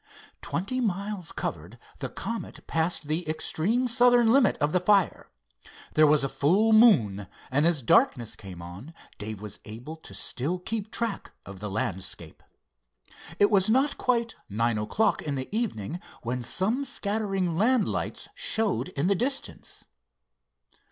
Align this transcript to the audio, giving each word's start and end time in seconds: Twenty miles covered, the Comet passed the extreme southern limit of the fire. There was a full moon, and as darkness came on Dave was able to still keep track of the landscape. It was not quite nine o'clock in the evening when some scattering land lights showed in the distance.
Twenty 0.41 0.79
miles 0.81 1.31
covered, 1.31 1.77
the 1.99 2.09
Comet 2.09 2.65
passed 2.65 3.05
the 3.07 3.29
extreme 3.29 3.87
southern 3.87 4.31
limit 4.31 4.57
of 4.57 4.71
the 4.71 4.79
fire. 4.79 5.29
There 5.93 6.07
was 6.07 6.23
a 6.23 6.27
full 6.27 6.73
moon, 6.73 7.27
and 7.51 7.67
as 7.67 7.83
darkness 7.83 8.35
came 8.35 8.63
on 8.63 8.95
Dave 9.19 9.41
was 9.41 9.59
able 9.63 9.95
to 9.97 10.15
still 10.15 10.57
keep 10.57 10.89
track 10.89 11.33
of 11.45 11.59
the 11.59 11.69
landscape. 11.69 12.41
It 13.37 13.51
was 13.51 13.69
not 13.69 13.99
quite 13.99 14.33
nine 14.49 14.79
o'clock 14.79 15.21
in 15.21 15.35
the 15.35 15.47
evening 15.55 15.99
when 16.23 16.41
some 16.41 16.83
scattering 16.83 17.55
land 17.55 17.87
lights 17.87 18.27
showed 18.33 18.87
in 18.97 19.05
the 19.05 19.13
distance. 19.13 19.85